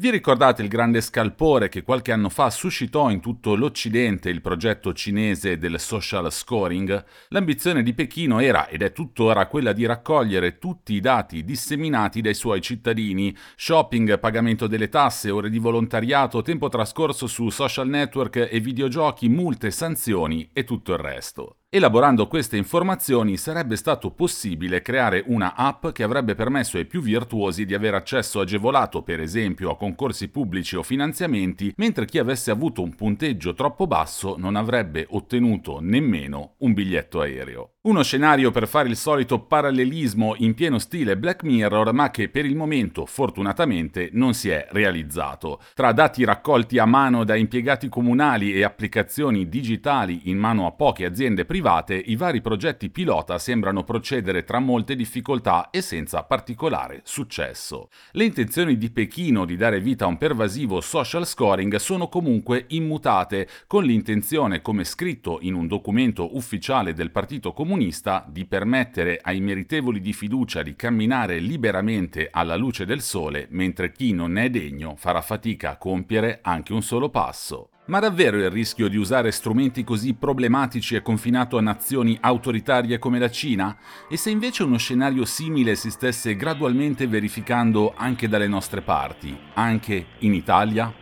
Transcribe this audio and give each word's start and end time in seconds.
Vi 0.00 0.08
ricordate 0.08 0.62
il 0.62 0.68
grande 0.68 1.02
scalpore 1.02 1.68
che 1.68 1.82
qualche 1.82 2.10
anno 2.10 2.30
fa 2.30 2.48
suscitò 2.48 3.10
in 3.10 3.20
tutto 3.20 3.54
l'Occidente 3.54 4.30
il 4.30 4.40
progetto 4.40 4.94
cinese 4.94 5.58
del 5.58 5.78
social 5.78 6.32
scoring? 6.32 7.04
L'ambizione 7.28 7.82
di 7.82 7.92
Pechino 7.92 8.40
era 8.40 8.66
ed 8.68 8.80
è 8.80 8.92
tuttora 8.92 9.46
quella 9.46 9.74
di 9.74 9.84
raccogliere 9.84 10.56
tutti 10.56 10.94
i 10.94 11.00
dati 11.00 11.44
disseminati 11.44 12.22
dai 12.22 12.32
suoi 12.32 12.62
cittadini, 12.62 13.36
shopping, 13.56 14.18
pagamento 14.18 14.66
delle 14.66 14.88
tasse, 14.88 15.28
ore 15.28 15.50
di 15.50 15.58
volontariato, 15.58 16.40
tempo 16.40 16.70
trascorso 16.70 17.26
su 17.26 17.50
social 17.50 17.86
network 17.86 18.48
e 18.50 18.58
videogiochi, 18.58 19.28
multe, 19.28 19.70
sanzioni 19.70 20.48
e 20.54 20.64
tutto 20.64 20.94
il 20.94 20.98
resto. 20.98 21.56
Elaborando 21.72 22.26
queste 22.26 22.56
informazioni 22.56 23.36
sarebbe 23.36 23.76
stato 23.76 24.10
possibile 24.10 24.82
creare 24.82 25.22
una 25.28 25.54
app 25.54 25.90
che 25.90 26.02
avrebbe 26.02 26.34
permesso 26.34 26.78
ai 26.78 26.84
più 26.84 27.00
virtuosi 27.00 27.64
di 27.64 27.74
avere 27.74 27.96
accesso 27.96 28.40
agevolato, 28.40 29.04
per 29.04 29.20
esempio, 29.20 29.70
a 29.70 29.76
concorsi 29.76 30.26
pubblici 30.30 30.74
o 30.74 30.82
finanziamenti, 30.82 31.72
mentre 31.76 32.06
chi 32.06 32.18
avesse 32.18 32.50
avuto 32.50 32.82
un 32.82 32.96
punteggio 32.96 33.54
troppo 33.54 33.86
basso 33.86 34.34
non 34.36 34.56
avrebbe 34.56 35.06
ottenuto 35.10 35.78
nemmeno 35.80 36.54
un 36.58 36.72
biglietto 36.72 37.20
aereo. 37.20 37.74
Uno 37.82 38.02
scenario 38.02 38.50
per 38.50 38.68
fare 38.68 38.90
il 38.90 38.96
solito 38.96 39.40
parallelismo 39.40 40.34
in 40.36 40.52
pieno 40.52 40.78
stile 40.78 41.16
Black 41.16 41.44
Mirror, 41.44 41.94
ma 41.94 42.10
che 42.10 42.28
per 42.28 42.44
il 42.44 42.54
momento, 42.54 43.06
fortunatamente, 43.06 44.10
non 44.12 44.34
si 44.34 44.50
è 44.50 44.66
realizzato. 44.72 45.62
Tra 45.72 45.90
dati 45.92 46.22
raccolti 46.22 46.76
a 46.76 46.84
mano 46.84 47.24
da 47.24 47.36
impiegati 47.36 47.88
comunali 47.88 48.52
e 48.52 48.64
applicazioni 48.64 49.48
digitali 49.48 50.28
in 50.28 50.36
mano 50.36 50.66
a 50.66 50.72
poche 50.72 51.06
aziende 51.06 51.46
private, 51.46 51.94
i 51.94 52.16
vari 52.16 52.42
progetti 52.42 52.90
pilota 52.90 53.38
sembrano 53.38 53.82
procedere 53.82 54.44
tra 54.44 54.58
molte 54.58 54.94
difficoltà 54.94 55.70
e 55.70 55.80
senza 55.80 56.22
particolare 56.24 57.00
successo. 57.04 57.88
Le 58.12 58.24
intenzioni 58.24 58.76
di 58.76 58.90
Pechino 58.90 59.46
di 59.46 59.56
dare 59.56 59.80
vita 59.80 60.04
a 60.04 60.08
un 60.08 60.18
pervasivo 60.18 60.82
social 60.82 61.26
scoring 61.26 61.76
sono 61.76 62.08
comunque 62.08 62.66
immutate, 62.68 63.48
con 63.66 63.84
l'intenzione, 63.84 64.60
come 64.60 64.84
scritto 64.84 65.38
in 65.40 65.54
un 65.54 65.66
documento 65.66 66.36
ufficiale 66.36 66.92
del 66.92 67.10
Partito 67.10 67.54
Comunista, 67.54 67.68
comunista 67.70 68.26
di 68.26 68.46
permettere 68.46 69.20
ai 69.22 69.40
meritevoli 69.40 70.00
di 70.00 70.12
fiducia 70.12 70.60
di 70.64 70.74
camminare 70.74 71.38
liberamente 71.38 72.26
alla 72.28 72.56
luce 72.56 72.84
del 72.84 73.00
sole, 73.00 73.46
mentre 73.50 73.92
chi 73.92 74.12
non 74.12 74.32
ne 74.32 74.46
è 74.46 74.50
degno 74.50 74.96
farà 74.96 75.20
fatica 75.20 75.70
a 75.70 75.76
compiere 75.76 76.40
anche 76.42 76.72
un 76.72 76.82
solo 76.82 77.10
passo. 77.10 77.68
Ma 77.86 78.00
davvero 78.00 78.38
il 78.38 78.50
rischio 78.50 78.88
di 78.88 78.96
usare 78.96 79.30
strumenti 79.30 79.84
così 79.84 80.14
problematici 80.14 80.96
è 80.96 81.02
confinato 81.02 81.58
a 81.58 81.60
nazioni 81.60 82.18
autoritarie 82.20 82.98
come 82.98 83.20
la 83.20 83.30
Cina? 83.30 83.76
E 84.08 84.16
se 84.16 84.30
invece 84.30 84.64
uno 84.64 84.76
scenario 84.76 85.24
simile 85.24 85.76
si 85.76 85.90
stesse 85.90 86.34
gradualmente 86.34 87.06
verificando 87.06 87.94
anche 87.96 88.28
dalle 88.28 88.48
nostre 88.48 88.80
parti, 88.80 89.36
anche 89.54 90.06
in 90.18 90.34
Italia? 90.34 90.92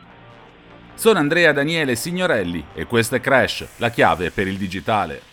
Sono 0.92 1.18
Andrea 1.18 1.52
Daniele 1.52 1.96
Signorelli 1.96 2.62
e 2.74 2.84
questo 2.84 3.14
è 3.14 3.20
Crash, 3.20 3.66
la 3.76 3.88
chiave 3.88 4.30
per 4.30 4.46
il 4.46 4.58
digitale. 4.58 5.27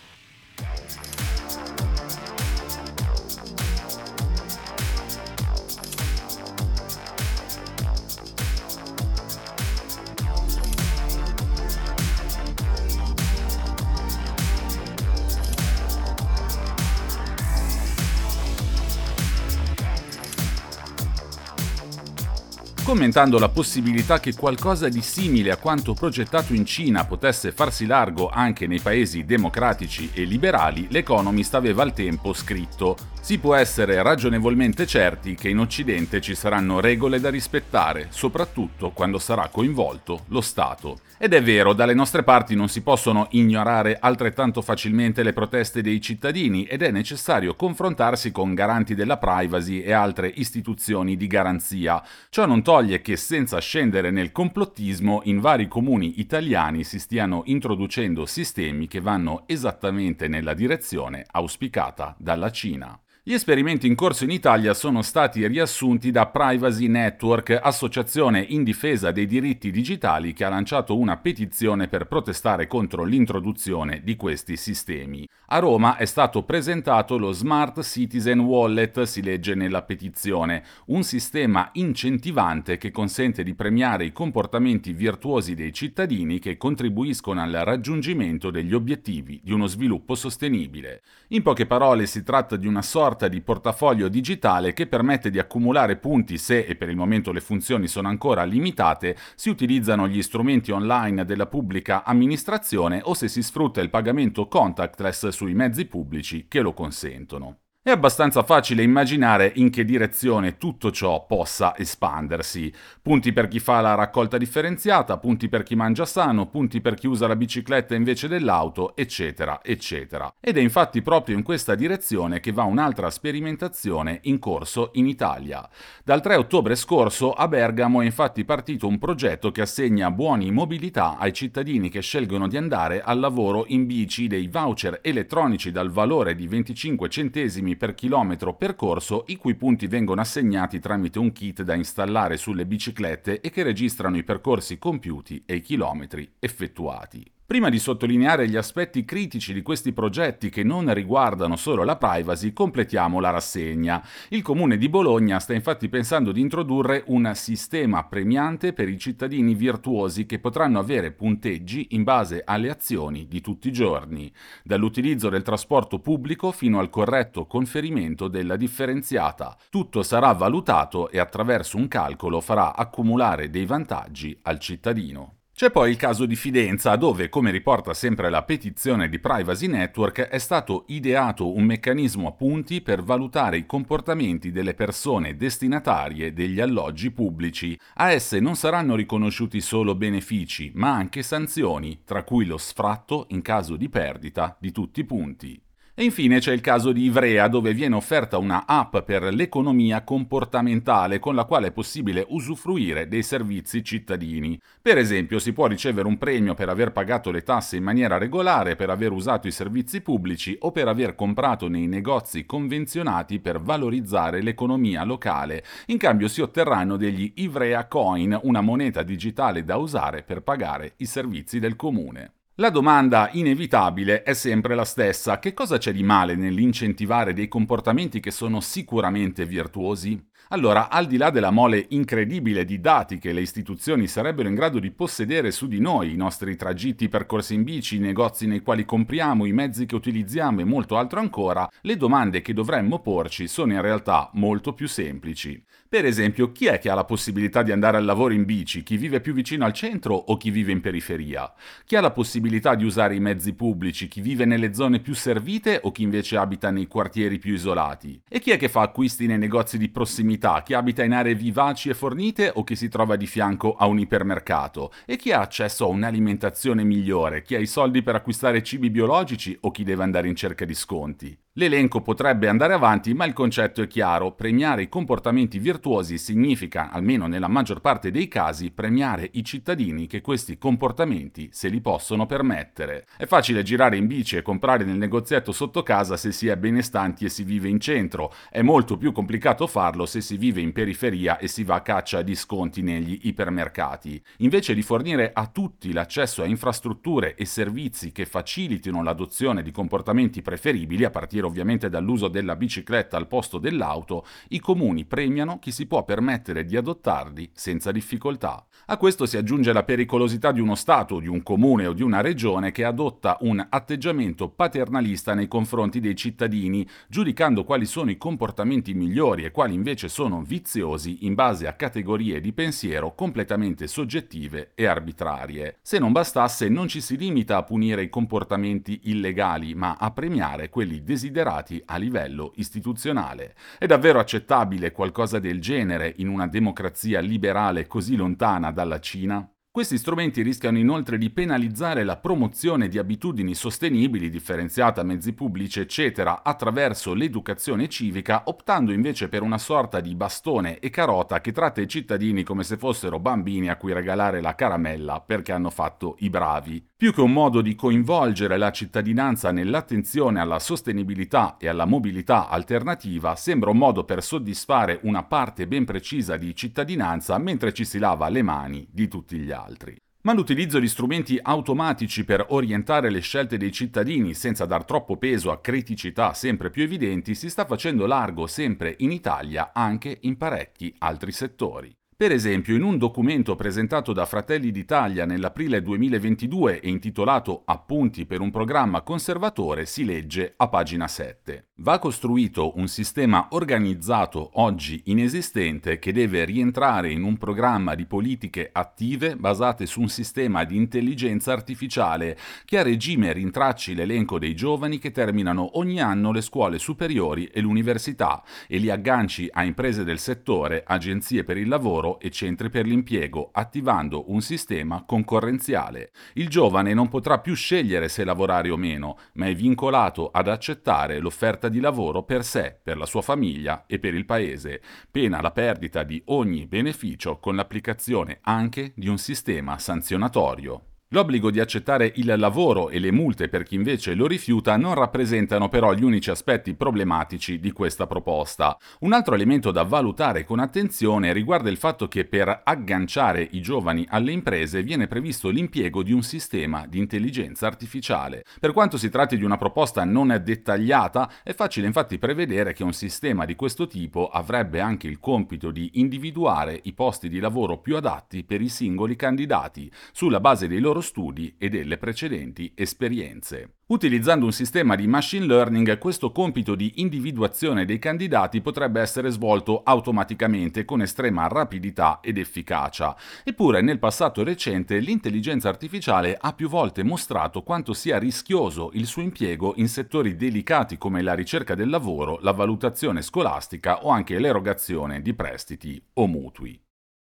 Commentando 22.96 23.38
la 23.38 23.50
possibilità 23.50 24.20
che 24.20 24.34
qualcosa 24.34 24.88
di 24.88 25.02
simile 25.02 25.50
a 25.50 25.58
quanto 25.58 25.92
progettato 25.92 26.54
in 26.54 26.64
Cina 26.64 27.04
potesse 27.04 27.52
farsi 27.52 27.84
largo 27.84 28.30
anche 28.30 28.66
nei 28.66 28.80
paesi 28.80 29.26
democratici 29.26 30.08
e 30.14 30.24
liberali, 30.24 30.86
l'Economist 30.88 31.54
aveva 31.54 31.82
al 31.82 31.92
tempo 31.92 32.32
scritto 32.32 32.96
si 33.26 33.40
può 33.40 33.56
essere 33.56 34.00
ragionevolmente 34.04 34.86
certi 34.86 35.34
che 35.34 35.48
in 35.48 35.58
Occidente 35.58 36.20
ci 36.20 36.36
saranno 36.36 36.78
regole 36.78 37.18
da 37.18 37.28
rispettare, 37.28 38.06
soprattutto 38.10 38.90
quando 38.90 39.18
sarà 39.18 39.48
coinvolto 39.48 40.26
lo 40.28 40.40
Stato. 40.40 41.00
Ed 41.18 41.32
è 41.32 41.42
vero, 41.42 41.72
dalle 41.72 41.92
nostre 41.92 42.22
parti 42.22 42.54
non 42.54 42.68
si 42.68 42.82
possono 42.82 43.26
ignorare 43.30 43.96
altrettanto 43.98 44.62
facilmente 44.62 45.24
le 45.24 45.32
proteste 45.32 45.82
dei 45.82 46.00
cittadini 46.00 46.66
ed 46.66 46.82
è 46.82 46.92
necessario 46.92 47.56
confrontarsi 47.56 48.30
con 48.30 48.54
garanti 48.54 48.94
della 48.94 49.16
privacy 49.16 49.80
e 49.80 49.90
altre 49.90 50.28
istituzioni 50.28 51.16
di 51.16 51.26
garanzia. 51.26 52.00
Ciò 52.30 52.46
non 52.46 52.62
toglie 52.62 52.85
che 52.86 53.16
senza 53.16 53.58
scendere 53.58 54.10
nel 54.10 54.32
complottismo 54.32 55.20
in 55.24 55.40
vari 55.40 55.66
comuni 55.68 56.20
italiani 56.20 56.84
si 56.84 56.98
stiano 56.98 57.42
introducendo 57.46 58.24
sistemi 58.24 58.86
che 58.86 59.00
vanno 59.00 59.42
esattamente 59.46 60.28
nella 60.28 60.54
direzione 60.54 61.24
auspicata 61.28 62.14
dalla 62.18 62.50
Cina. 62.50 62.98
Gli 63.28 63.32
esperimenti 63.32 63.88
in 63.88 63.96
corso 63.96 64.22
in 64.22 64.30
Italia 64.30 64.72
sono 64.72 65.02
stati 65.02 65.44
riassunti 65.48 66.12
da 66.12 66.28
Privacy 66.28 66.86
Network, 66.86 67.58
associazione 67.60 68.40
in 68.40 68.62
difesa 68.62 69.10
dei 69.10 69.26
diritti 69.26 69.72
digitali 69.72 70.32
che 70.32 70.44
ha 70.44 70.48
lanciato 70.48 70.96
una 70.96 71.16
petizione 71.16 71.88
per 71.88 72.06
protestare 72.06 72.68
contro 72.68 73.02
l'introduzione 73.02 74.02
di 74.04 74.14
questi 74.14 74.56
sistemi. 74.56 75.26
A 75.46 75.58
Roma 75.58 75.96
è 75.96 76.04
stato 76.04 76.44
presentato 76.44 77.18
lo 77.18 77.32
Smart 77.32 77.82
Citizen 77.82 78.38
Wallet, 78.38 79.02
si 79.02 79.20
legge 79.22 79.56
nella 79.56 79.82
petizione, 79.82 80.62
un 80.86 81.02
sistema 81.02 81.70
incentivante 81.72 82.76
che 82.76 82.92
consente 82.92 83.42
di 83.42 83.56
premiare 83.56 84.04
i 84.04 84.12
comportamenti 84.12 84.92
virtuosi 84.92 85.56
dei 85.56 85.72
cittadini 85.72 86.38
che 86.38 86.56
contribuiscono 86.56 87.42
al 87.42 87.50
raggiungimento 87.64 88.52
degli 88.52 88.72
obiettivi 88.72 89.40
di 89.42 89.50
uno 89.50 89.66
sviluppo 89.66 90.14
sostenibile. 90.14 91.02
In 91.30 91.42
poche 91.42 91.66
parole 91.66 92.06
si 92.06 92.22
tratta 92.22 92.54
di 92.54 92.68
una 92.68 92.82
sorta 92.82 93.14
sorta 93.16 93.28
di 93.28 93.40
portafoglio 93.40 94.08
digitale 94.08 94.74
che 94.74 94.86
permette 94.86 95.30
di 95.30 95.38
accumulare 95.38 95.96
punti 95.96 96.36
se, 96.36 96.60
e 96.60 96.76
per 96.76 96.90
il 96.90 96.96
momento 96.96 97.32
le 97.32 97.40
funzioni 97.40 97.88
sono 97.88 98.08
ancora 98.08 98.44
limitate, 98.44 99.16
si 99.34 99.48
utilizzano 99.48 100.06
gli 100.06 100.20
strumenti 100.20 100.70
online 100.70 101.24
della 101.24 101.46
pubblica 101.46 102.04
amministrazione 102.04 103.00
o 103.02 103.14
se 103.14 103.28
si 103.28 103.42
sfrutta 103.42 103.80
il 103.80 103.88
pagamento 103.88 104.46
contactless 104.48 105.28
sui 105.28 105.54
mezzi 105.54 105.86
pubblici 105.86 106.46
che 106.46 106.60
lo 106.60 106.74
consentono. 106.74 107.65
È 107.86 107.90
abbastanza 107.92 108.42
facile 108.42 108.82
immaginare 108.82 109.52
in 109.54 109.70
che 109.70 109.84
direzione 109.84 110.56
tutto 110.56 110.90
ciò 110.90 111.24
possa 111.24 111.72
espandersi. 111.78 112.74
Punti 113.00 113.32
per 113.32 113.46
chi 113.46 113.60
fa 113.60 113.80
la 113.80 113.94
raccolta 113.94 114.38
differenziata, 114.38 115.18
punti 115.18 115.48
per 115.48 115.62
chi 115.62 115.76
mangia 115.76 116.04
sano, 116.04 116.48
punti 116.48 116.80
per 116.80 116.94
chi 116.94 117.06
usa 117.06 117.28
la 117.28 117.36
bicicletta 117.36 117.94
invece 117.94 118.26
dell'auto, 118.26 118.96
eccetera, 118.96 119.60
eccetera. 119.62 120.34
Ed 120.40 120.56
è 120.56 120.60
infatti 120.60 121.00
proprio 121.00 121.36
in 121.36 121.44
questa 121.44 121.76
direzione 121.76 122.40
che 122.40 122.50
va 122.50 122.64
un'altra 122.64 123.08
sperimentazione 123.08 124.18
in 124.22 124.40
corso 124.40 124.90
in 124.94 125.06
Italia. 125.06 125.68
Dal 126.02 126.20
3 126.20 126.34
ottobre 126.34 126.74
scorso 126.74 127.34
a 127.34 127.46
Bergamo 127.46 128.00
è 128.00 128.04
infatti 128.04 128.44
partito 128.44 128.88
un 128.88 128.98
progetto 128.98 129.52
che 129.52 129.60
assegna 129.60 130.10
buoni 130.10 130.50
mobilità 130.50 131.18
ai 131.18 131.32
cittadini 131.32 131.88
che 131.88 132.00
scelgono 132.00 132.48
di 132.48 132.56
andare 132.56 133.00
al 133.00 133.20
lavoro 133.20 133.62
in 133.68 133.86
bici 133.86 134.26
dei 134.26 134.48
voucher 134.48 134.98
elettronici 135.02 135.70
dal 135.70 135.92
valore 135.92 136.34
di 136.34 136.48
25 136.48 137.08
centesimi 137.08 137.74
per 137.76 137.94
chilometro 137.94 138.54
percorso 138.54 139.24
i 139.28 139.36
cui 139.36 139.54
punti 139.54 139.86
vengono 139.86 140.20
assegnati 140.20 140.80
tramite 140.80 141.18
un 141.18 141.32
kit 141.32 141.62
da 141.62 141.74
installare 141.74 142.36
sulle 142.36 142.66
biciclette 142.66 143.40
e 143.40 143.50
che 143.50 143.62
registrano 143.62 144.16
i 144.16 144.24
percorsi 144.24 144.78
compiuti 144.78 145.42
e 145.46 145.56
i 145.56 145.60
chilometri 145.60 146.28
effettuati. 146.38 147.35
Prima 147.46 147.68
di 147.68 147.78
sottolineare 147.78 148.48
gli 148.48 148.56
aspetti 148.56 149.04
critici 149.04 149.52
di 149.52 149.62
questi 149.62 149.92
progetti 149.92 150.50
che 150.50 150.64
non 150.64 150.92
riguardano 150.92 151.54
solo 151.54 151.84
la 151.84 151.94
privacy, 151.94 152.52
completiamo 152.52 153.20
la 153.20 153.30
rassegna. 153.30 154.04
Il 154.30 154.42
comune 154.42 154.76
di 154.76 154.88
Bologna 154.88 155.38
sta 155.38 155.54
infatti 155.54 155.88
pensando 155.88 156.32
di 156.32 156.40
introdurre 156.40 157.04
un 157.06 157.30
sistema 157.36 158.02
premiante 158.02 158.72
per 158.72 158.88
i 158.88 158.98
cittadini 158.98 159.54
virtuosi 159.54 160.26
che 160.26 160.40
potranno 160.40 160.80
avere 160.80 161.12
punteggi 161.12 161.86
in 161.90 162.02
base 162.02 162.42
alle 162.44 162.68
azioni 162.68 163.28
di 163.28 163.40
tutti 163.40 163.68
i 163.68 163.72
giorni, 163.72 164.28
dall'utilizzo 164.64 165.28
del 165.28 165.42
trasporto 165.42 166.00
pubblico 166.00 166.50
fino 166.50 166.80
al 166.80 166.90
corretto 166.90 167.46
conferimento 167.46 168.26
della 168.26 168.56
differenziata. 168.56 169.56
Tutto 169.70 170.02
sarà 170.02 170.32
valutato 170.32 171.10
e 171.10 171.20
attraverso 171.20 171.76
un 171.76 171.86
calcolo 171.86 172.40
farà 172.40 172.74
accumulare 172.74 173.50
dei 173.50 173.66
vantaggi 173.66 174.36
al 174.42 174.58
cittadino. 174.58 175.35
C'è 175.56 175.70
poi 175.70 175.88
il 175.88 175.96
caso 175.96 176.26
di 176.26 176.36
Fidenza, 176.36 176.96
dove, 176.96 177.30
come 177.30 177.50
riporta 177.50 177.94
sempre 177.94 178.28
la 178.28 178.42
petizione 178.42 179.08
di 179.08 179.18
Privacy 179.18 179.68
Network, 179.68 180.20
è 180.20 180.36
stato 180.36 180.84
ideato 180.88 181.56
un 181.56 181.64
meccanismo 181.64 182.28
a 182.28 182.32
punti 182.32 182.82
per 182.82 183.02
valutare 183.02 183.56
i 183.56 183.64
comportamenti 183.64 184.52
delle 184.52 184.74
persone 184.74 185.34
destinatarie 185.34 186.34
degli 186.34 186.60
alloggi 186.60 187.10
pubblici. 187.10 187.74
A 187.94 188.10
esse 188.10 188.38
non 188.38 188.54
saranno 188.54 188.96
riconosciuti 188.96 189.62
solo 189.62 189.94
benefici, 189.94 190.72
ma 190.74 190.94
anche 190.94 191.22
sanzioni, 191.22 192.02
tra 192.04 192.22
cui 192.22 192.44
lo 192.44 192.58
sfratto 192.58 193.24
in 193.30 193.40
caso 193.40 193.76
di 193.76 193.88
perdita 193.88 194.58
di 194.60 194.72
tutti 194.72 195.00
i 195.00 195.04
punti. 195.04 195.65
E 195.98 196.04
infine 196.04 196.40
c'è 196.40 196.52
il 196.52 196.60
caso 196.60 196.92
di 196.92 197.04
Ivrea 197.04 197.48
dove 197.48 197.72
viene 197.72 197.94
offerta 197.94 198.36
una 198.36 198.66
app 198.66 198.98
per 198.98 199.32
l'economia 199.32 200.04
comportamentale 200.04 201.18
con 201.18 201.34
la 201.34 201.46
quale 201.46 201.68
è 201.68 201.72
possibile 201.72 202.22
usufruire 202.28 203.08
dei 203.08 203.22
servizi 203.22 203.82
cittadini. 203.82 204.60
Per 204.82 204.98
esempio 204.98 205.38
si 205.38 205.54
può 205.54 205.66
ricevere 205.66 206.06
un 206.06 206.18
premio 206.18 206.52
per 206.52 206.68
aver 206.68 206.92
pagato 206.92 207.30
le 207.30 207.42
tasse 207.42 207.78
in 207.78 207.82
maniera 207.82 208.18
regolare, 208.18 208.76
per 208.76 208.90
aver 208.90 209.10
usato 209.10 209.46
i 209.46 209.52
servizi 209.52 210.02
pubblici 210.02 210.54
o 210.60 210.70
per 210.70 210.86
aver 210.86 211.14
comprato 211.14 211.66
nei 211.66 211.86
negozi 211.86 212.44
convenzionati 212.44 213.40
per 213.40 213.58
valorizzare 213.62 214.42
l'economia 214.42 215.02
locale. 215.02 215.64
In 215.86 215.96
cambio 215.96 216.28
si 216.28 216.42
otterranno 216.42 216.98
degli 216.98 217.32
Ivrea 217.36 217.86
Coin, 217.86 218.38
una 218.42 218.60
moneta 218.60 219.02
digitale 219.02 219.64
da 219.64 219.78
usare 219.78 220.24
per 220.24 220.42
pagare 220.42 220.92
i 220.98 221.06
servizi 221.06 221.58
del 221.58 221.74
comune. 221.74 222.35
La 222.58 222.70
domanda 222.70 223.28
inevitabile 223.32 224.22
è 224.22 224.32
sempre 224.32 224.74
la 224.74 224.86
stessa. 224.86 225.38
Che 225.38 225.52
cosa 225.52 225.76
c'è 225.76 225.92
di 225.92 226.02
male 226.02 226.36
nell'incentivare 226.36 227.34
dei 227.34 227.48
comportamenti 227.48 228.18
che 228.18 228.30
sono 228.30 228.60
sicuramente 228.60 229.44
virtuosi? 229.44 230.18
Allora, 230.48 230.88
al 230.88 231.06
di 231.06 231.18
là 231.18 231.28
della 231.28 231.50
mole 231.50 231.84
incredibile 231.90 232.64
di 232.64 232.80
dati 232.80 233.18
che 233.18 233.32
le 233.32 233.42
istituzioni 233.42 234.06
sarebbero 234.06 234.48
in 234.48 234.54
grado 234.54 234.78
di 234.78 234.90
possedere 234.90 235.50
su 235.50 235.66
di 235.66 235.80
noi, 235.80 236.12
i 236.12 236.16
nostri 236.16 236.56
tragitti 236.56 237.10
percorsi 237.10 237.52
in 237.52 237.62
bici, 237.62 237.96
i 237.96 238.00
negozi 238.00 238.46
nei 238.46 238.60
quali 238.60 238.86
compriamo, 238.86 239.44
i 239.44 239.52
mezzi 239.52 239.84
che 239.84 239.94
utilizziamo 239.94 240.62
e 240.62 240.64
molto 240.64 240.96
altro 240.96 241.20
ancora, 241.20 241.68
le 241.82 241.96
domande 241.98 242.40
che 242.40 242.54
dovremmo 242.54 243.00
porci 243.00 243.48
sono 243.48 243.72
in 243.72 243.82
realtà 243.82 244.30
molto 244.32 244.72
più 244.72 244.88
semplici. 244.88 245.62
Per 245.88 246.04
esempio, 246.04 246.50
chi 246.50 246.66
è 246.66 246.78
che 246.80 246.90
ha 246.90 246.94
la 246.94 247.04
possibilità 247.04 247.62
di 247.62 247.70
andare 247.70 247.96
al 247.96 248.04
lavoro 248.04 248.34
in 248.34 248.44
bici? 248.44 248.82
Chi 248.82 248.96
vive 248.96 249.20
più 249.20 249.32
vicino 249.32 249.64
al 249.64 249.72
centro 249.72 250.14
o 250.14 250.36
chi 250.36 250.50
vive 250.50 250.72
in 250.72 250.80
periferia? 250.80 251.52
Chi 251.84 251.94
ha 251.94 252.00
la 252.00 252.10
possibilità 252.10 252.74
di 252.74 252.84
usare 252.84 253.14
i 253.14 253.20
mezzi 253.20 253.54
pubblici? 253.54 254.08
Chi 254.08 254.20
vive 254.20 254.44
nelle 254.44 254.74
zone 254.74 254.98
più 254.98 255.14
servite 255.14 255.78
o 255.84 255.92
chi 255.92 256.02
invece 256.02 256.36
abita 256.36 256.70
nei 256.70 256.88
quartieri 256.88 257.38
più 257.38 257.54
isolati? 257.54 258.20
E 258.28 258.40
chi 258.40 258.50
è 258.50 258.56
che 258.56 258.68
fa 258.68 258.82
acquisti 258.82 259.26
nei 259.26 259.38
negozi 259.38 259.78
di 259.78 259.88
prossimità? 259.88 260.62
chi 260.62 260.74
abita 260.74 261.04
in 261.04 261.12
aree 261.12 261.36
vivaci 261.36 261.88
e 261.88 261.94
fornite 261.94 262.50
o 262.52 262.64
chi 262.64 262.74
si 262.74 262.88
trova 262.88 263.14
di 263.14 263.26
fianco 263.26 263.76
a 263.76 263.86
un 263.86 264.00
ipermercato 264.00 264.92
e 265.04 265.16
chi 265.16 265.30
ha 265.30 265.40
accesso 265.40 265.84
a 265.84 265.88
un'alimentazione 265.88 266.82
migliore, 266.82 267.42
chi 267.42 267.54
ha 267.54 267.60
i 267.60 267.66
soldi 267.66 268.02
per 268.02 268.16
acquistare 268.16 268.62
cibi 268.64 268.90
biologici 268.90 269.56
o 269.60 269.70
chi 269.70 269.84
deve 269.84 270.02
andare 270.02 270.26
in 270.26 270.34
cerca 270.34 270.64
di 270.64 270.74
sconti. 270.74 271.38
L'elenco 271.58 272.02
potrebbe 272.02 272.48
andare 272.48 272.74
avanti, 272.74 273.14
ma 273.14 273.24
il 273.24 273.32
concetto 273.32 273.80
è 273.80 273.86
chiaro. 273.86 274.32
Premiare 274.32 274.82
i 274.82 274.90
comportamenti 274.90 275.58
virtuosi 275.58 276.18
significa, 276.18 276.90
almeno 276.90 277.26
nella 277.26 277.48
maggior 277.48 277.80
parte 277.80 278.10
dei 278.10 278.28
casi, 278.28 278.70
premiare 278.70 279.30
i 279.32 279.42
cittadini 279.42 280.06
che 280.06 280.20
questi 280.20 280.58
comportamenti 280.58 281.48
se 281.52 281.68
li 281.68 281.80
possono 281.80 282.26
permettere. 282.26 283.06
È 283.16 283.24
facile 283.24 283.62
girare 283.62 283.96
in 283.96 284.06
bici 284.06 284.36
e 284.36 284.42
comprare 284.42 284.84
nel 284.84 284.98
negozietto 284.98 285.50
sotto 285.50 285.82
casa 285.82 286.18
se 286.18 286.30
si 286.30 286.46
è 286.46 286.58
benestanti 286.58 287.24
e 287.24 287.30
si 287.30 287.42
vive 287.42 287.70
in 287.70 287.80
centro. 287.80 288.34
È 288.50 288.60
molto 288.60 288.98
più 288.98 289.12
complicato 289.12 289.66
farlo 289.66 290.04
se 290.04 290.20
si 290.20 290.36
vive 290.36 290.60
in 290.60 290.72
periferia 290.72 291.38
e 291.38 291.48
si 291.48 291.64
va 291.64 291.76
a 291.76 291.80
caccia 291.80 292.20
di 292.20 292.34
sconti 292.34 292.82
negli 292.82 293.20
ipermercati. 293.22 294.22
Invece 294.40 294.74
di 294.74 294.82
fornire 294.82 295.30
a 295.32 295.46
tutti 295.46 295.94
l'accesso 295.94 296.42
a 296.42 296.46
infrastrutture 296.46 297.34
e 297.34 297.46
servizi 297.46 298.12
che 298.12 298.26
facilitino 298.26 299.02
l'adozione 299.02 299.62
di 299.62 299.70
comportamenti 299.70 300.42
preferibili 300.42 301.04
a 301.04 301.10
partire 301.10 301.44
ovviamente 301.46 301.88
dall'uso 301.88 302.28
della 302.28 302.56
bicicletta 302.56 303.16
al 303.16 303.26
posto 303.26 303.58
dell'auto, 303.58 304.26
i 304.48 304.60
comuni 304.60 305.04
premiano 305.04 305.58
chi 305.58 305.70
si 305.70 305.86
può 305.86 306.04
permettere 306.04 306.64
di 306.64 306.76
adottarli 306.76 307.50
senza 307.52 307.92
difficoltà. 307.92 308.66
A 308.86 308.96
questo 308.96 309.26
si 309.26 309.36
aggiunge 309.36 309.72
la 309.72 309.84
pericolosità 309.84 310.52
di 310.52 310.60
uno 310.60 310.74
Stato, 310.74 311.20
di 311.20 311.28
un 311.28 311.42
comune 311.42 311.86
o 311.86 311.92
di 311.92 312.02
una 312.02 312.20
regione 312.20 312.72
che 312.72 312.84
adotta 312.84 313.38
un 313.40 313.64
atteggiamento 313.68 314.48
paternalista 314.48 315.34
nei 315.34 315.48
confronti 315.48 316.00
dei 316.00 316.16
cittadini, 316.16 316.86
giudicando 317.08 317.64
quali 317.64 317.86
sono 317.86 318.10
i 318.10 318.16
comportamenti 318.16 318.94
migliori 318.94 319.44
e 319.44 319.50
quali 319.50 319.74
invece 319.74 320.08
sono 320.08 320.42
viziosi 320.42 321.24
in 321.26 321.34
base 321.34 321.66
a 321.66 321.74
categorie 321.74 322.40
di 322.40 322.52
pensiero 322.52 323.14
completamente 323.14 323.86
soggettive 323.86 324.72
e 324.74 324.86
arbitrarie. 324.86 325.78
Se 325.82 325.98
non 325.98 326.12
bastasse, 326.12 326.68
non 326.68 326.88
ci 326.88 327.00
si 327.00 327.16
limita 327.16 327.56
a 327.56 327.62
punire 327.62 328.02
i 328.02 328.08
comportamenti 328.08 329.00
illegali, 329.04 329.74
ma 329.74 329.96
a 329.98 330.10
premiare 330.10 330.68
quelli 330.68 331.02
desiderati 331.02 331.35
considerati 331.36 331.82
a 331.84 331.96
livello 331.96 332.52
istituzionale. 332.56 333.54
È 333.78 333.86
davvero 333.86 334.18
accettabile 334.18 334.92
qualcosa 334.92 335.38
del 335.38 335.60
genere 335.60 336.14
in 336.16 336.28
una 336.28 336.46
democrazia 336.46 337.20
liberale 337.20 337.86
così 337.86 338.16
lontana 338.16 338.70
dalla 338.70 339.00
Cina? 339.00 339.46
Questi 339.76 339.98
strumenti 339.98 340.40
rischiano 340.40 340.78
inoltre 340.78 341.18
di 341.18 341.28
penalizzare 341.28 342.02
la 342.02 342.16
promozione 342.16 342.88
di 342.88 342.96
abitudini 342.96 343.54
sostenibili, 343.54 344.30
differenziata, 344.30 345.02
mezzi 345.02 345.34
pubblici, 345.34 345.80
eccetera, 345.80 346.42
attraverso 346.42 347.12
l'educazione 347.12 347.86
civica, 347.86 348.44
optando 348.46 348.90
invece 348.90 349.28
per 349.28 349.42
una 349.42 349.58
sorta 349.58 350.00
di 350.00 350.14
bastone 350.14 350.78
e 350.78 350.88
carota 350.88 351.42
che 351.42 351.52
tratta 351.52 351.82
i 351.82 351.88
cittadini 351.88 352.42
come 352.42 352.62
se 352.62 352.78
fossero 352.78 353.18
bambini 353.18 353.68
a 353.68 353.76
cui 353.76 353.92
regalare 353.92 354.40
la 354.40 354.54
caramella 354.54 355.20
perché 355.20 355.52
hanno 355.52 355.68
fatto 355.68 356.16
i 356.20 356.30
bravi. 356.30 356.82
Più 356.98 357.12
che 357.12 357.20
un 357.20 357.30
modo 357.30 357.60
di 357.60 357.74
coinvolgere 357.74 358.56
la 358.56 358.70
cittadinanza 358.70 359.50
nell'attenzione 359.50 360.40
alla 360.40 360.58
sostenibilità 360.58 361.58
e 361.58 361.68
alla 361.68 361.84
mobilità 361.84 362.48
alternativa, 362.48 363.36
sembra 363.36 363.68
un 363.68 363.76
modo 363.76 364.04
per 364.04 364.22
soddisfare 364.22 365.00
una 365.02 365.22
parte 365.22 365.66
ben 365.66 365.84
precisa 365.84 366.38
di 366.38 366.56
cittadinanza 366.56 367.36
mentre 367.36 367.74
ci 367.74 367.84
si 367.84 367.98
lava 367.98 368.30
le 368.30 368.40
mani 368.40 368.88
di 368.90 369.08
tutti 369.08 369.36
gli 369.36 369.52
altri. 369.52 369.94
Ma 370.22 370.32
l'utilizzo 370.32 370.78
di 370.78 370.88
strumenti 370.88 371.38
automatici 371.40 372.24
per 372.24 372.46
orientare 372.48 373.10
le 373.10 373.20
scelte 373.20 373.58
dei 373.58 373.72
cittadini 373.72 374.32
senza 374.32 374.64
dar 374.64 374.86
troppo 374.86 375.18
peso 375.18 375.50
a 375.50 375.60
criticità 375.60 376.32
sempre 376.32 376.70
più 376.70 376.82
evidenti 376.82 377.34
si 377.34 377.50
sta 377.50 377.66
facendo 377.66 378.06
largo 378.06 378.46
sempre 378.46 378.94
in 379.00 379.10
Italia 379.12 379.72
anche 379.74 380.16
in 380.22 380.38
parecchi 380.38 380.94
altri 381.00 381.30
settori. 381.30 381.94
Per 382.18 382.32
esempio, 382.32 382.74
in 382.74 382.82
un 382.82 382.96
documento 382.96 383.56
presentato 383.56 384.14
da 384.14 384.24
Fratelli 384.24 384.70
d'Italia 384.70 385.26
nell'aprile 385.26 385.82
2022 385.82 386.80
e 386.80 386.88
intitolato 386.88 387.60
Appunti 387.66 388.24
per 388.24 388.40
un 388.40 388.50
programma 388.50 389.02
conservatore 389.02 389.84
si 389.84 390.02
legge 390.02 390.54
a 390.56 390.66
pagina 390.66 391.08
7. 391.08 391.65
Va 391.80 391.98
costruito 391.98 392.72
un 392.78 392.88
sistema 392.88 393.48
organizzato 393.50 394.52
oggi 394.54 395.02
inesistente 395.06 395.98
che 395.98 396.10
deve 396.10 396.46
rientrare 396.46 397.10
in 397.10 397.22
un 397.22 397.36
programma 397.36 397.94
di 397.94 398.06
politiche 398.06 398.70
attive 398.72 399.36
basate 399.36 399.84
su 399.84 400.00
un 400.00 400.08
sistema 400.08 400.64
di 400.64 400.74
intelligenza 400.74 401.52
artificiale 401.52 402.38
che 402.64 402.78
a 402.78 402.82
regime 402.82 403.30
rintracci 403.34 403.94
l'elenco 403.94 404.38
dei 404.38 404.54
giovani 404.54 404.98
che 404.98 405.10
terminano 405.10 405.76
ogni 405.76 406.00
anno 406.00 406.32
le 406.32 406.40
scuole 406.40 406.78
superiori 406.78 407.44
e 407.44 407.60
l'università 407.60 408.42
e 408.66 408.78
li 408.78 408.88
agganci 408.88 409.46
a 409.52 409.62
imprese 409.62 410.02
del 410.02 410.18
settore, 410.18 410.82
agenzie 410.82 411.44
per 411.44 411.58
il 411.58 411.68
lavoro 411.68 412.18
e 412.20 412.30
centri 412.30 412.70
per 412.70 412.86
l'impiego, 412.86 413.50
attivando 413.52 414.30
un 414.30 414.40
sistema 414.40 415.04
concorrenziale. 415.04 416.12
Il 416.36 416.48
giovane 416.48 416.94
non 416.94 417.10
potrà 417.10 417.38
più 417.38 417.54
scegliere 417.54 418.08
se 418.08 418.24
lavorare 418.24 418.70
o 418.70 418.78
meno, 418.78 419.18
ma 419.34 419.44
è 419.44 419.54
vincolato 419.54 420.30
ad 420.30 420.48
accettare 420.48 421.18
l'offerta 421.18 421.64
di 421.68 421.80
lavoro 421.80 422.22
per 422.22 422.44
sé, 422.44 422.78
per 422.82 422.96
la 422.96 423.06
sua 423.06 423.22
famiglia 423.22 423.84
e 423.86 423.98
per 423.98 424.14
il 424.14 424.24
paese, 424.24 424.80
pena 425.10 425.40
la 425.40 425.50
perdita 425.50 426.02
di 426.02 426.22
ogni 426.26 426.66
beneficio 426.66 427.38
con 427.38 427.56
l'applicazione 427.56 428.38
anche 428.42 428.92
di 428.94 429.08
un 429.08 429.18
sistema 429.18 429.78
sanzionatorio. 429.78 430.95
L'obbligo 431.10 431.52
di 431.52 431.60
accettare 431.60 432.10
il 432.16 432.34
lavoro 432.36 432.88
e 432.88 432.98
le 432.98 433.12
multe 433.12 433.48
per 433.48 433.62
chi 433.62 433.76
invece 433.76 434.14
lo 434.14 434.26
rifiuta 434.26 434.76
non 434.76 434.94
rappresentano 434.94 435.68
però 435.68 435.94
gli 435.94 436.02
unici 436.02 436.30
aspetti 436.30 436.74
problematici 436.74 437.60
di 437.60 437.70
questa 437.70 438.08
proposta. 438.08 438.76
Un 439.00 439.12
altro 439.12 439.36
elemento 439.36 439.70
da 439.70 439.84
valutare 439.84 440.42
con 440.42 440.58
attenzione 440.58 441.32
riguarda 441.32 441.70
il 441.70 441.76
fatto 441.76 442.08
che 442.08 442.24
per 442.24 442.62
agganciare 442.64 443.46
i 443.52 443.60
giovani 443.60 444.04
alle 444.08 444.32
imprese 444.32 444.82
viene 444.82 445.06
previsto 445.06 445.48
l'impiego 445.48 446.02
di 446.02 446.10
un 446.10 446.22
sistema 446.22 446.88
di 446.88 446.98
intelligenza 446.98 447.68
artificiale. 447.68 448.44
Per 448.58 448.72
quanto 448.72 448.98
si 448.98 449.08
tratti 449.08 449.36
di 449.36 449.44
una 449.44 449.58
proposta 449.58 450.02
non 450.02 450.36
dettagliata, 450.42 451.30
è 451.44 451.54
facile 451.54 451.86
infatti 451.86 452.18
prevedere 452.18 452.72
che 452.72 452.82
un 452.82 452.92
sistema 452.92 453.44
di 453.44 453.54
questo 453.54 453.86
tipo 453.86 454.26
avrebbe 454.26 454.80
anche 454.80 455.06
il 455.06 455.20
compito 455.20 455.70
di 455.70 455.88
individuare 456.00 456.80
i 456.82 456.94
posti 456.94 457.28
di 457.28 457.38
lavoro 457.38 457.78
più 457.78 457.94
adatti 457.94 458.42
per 458.42 458.60
i 458.60 458.68
singoli 458.68 459.14
candidati, 459.14 459.88
sulla 460.10 460.40
base 460.40 460.66
dei 460.66 460.80
loro 460.80 460.94
loro 460.96 461.00
studi 461.00 461.54
e 461.58 461.68
delle 461.68 461.98
precedenti 461.98 462.72
esperienze. 462.74 463.74
Utilizzando 463.88 464.46
un 464.46 464.52
sistema 464.52 464.96
di 464.96 465.06
machine 465.06 465.46
learning, 465.46 465.98
questo 465.98 466.32
compito 466.32 466.74
di 466.74 466.94
individuazione 466.96 467.84
dei 467.84 467.98
candidati 467.98 468.60
potrebbe 468.60 469.00
essere 469.00 469.30
svolto 469.30 469.82
automaticamente 469.84 470.84
con 470.84 471.02
estrema 471.02 471.46
rapidità 471.46 472.18
ed 472.20 472.38
efficacia. 472.38 473.14
Eppure 473.44 473.82
nel 473.82 473.98
passato 473.98 474.42
recente 474.42 474.98
l'intelligenza 474.98 475.68
artificiale 475.68 476.36
ha 476.38 476.52
più 476.52 476.68
volte 476.68 477.04
mostrato 477.04 477.62
quanto 477.62 477.92
sia 477.92 478.18
rischioso 478.18 478.90
il 478.94 479.06
suo 479.06 479.22
impiego 479.22 479.74
in 479.76 479.88
settori 479.88 480.34
delicati 480.34 480.98
come 480.98 481.22
la 481.22 481.34
ricerca 481.34 481.74
del 481.74 481.90
lavoro, 481.90 482.38
la 482.40 482.52
valutazione 482.52 483.22
scolastica 483.22 484.04
o 484.04 484.10
anche 484.10 484.38
l'erogazione 484.38 485.22
di 485.22 485.34
prestiti 485.34 486.02
o 486.14 486.26
mutui. 486.26 486.80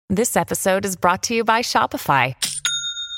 This 0.09 0.37
episode 0.37 0.85
is 0.85 0.95
brought 0.95 1.27
to 1.27 1.33
you 1.33 1.43
by 1.43 1.61
Shopify. 1.61 2.33